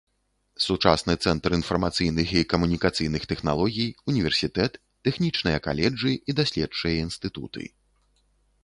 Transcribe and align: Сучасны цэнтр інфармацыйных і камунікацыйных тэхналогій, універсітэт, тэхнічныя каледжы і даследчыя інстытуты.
Сучасны 0.67 1.13
цэнтр 1.27 1.49
інфармацыйных 1.57 2.27
і 2.41 2.43
камунікацыйных 2.53 3.27
тэхналогій, 3.35 3.89
універсітэт, 4.15 4.73
тэхнічныя 5.09 5.57
каледжы 5.69 6.11
і 6.17 6.31
даследчыя 6.43 6.95
інстытуты. 7.07 7.63